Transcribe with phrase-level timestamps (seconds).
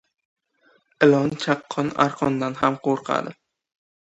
[1.07, 3.37] •Ilon chaqqan arqondan ham qo‘rqadi.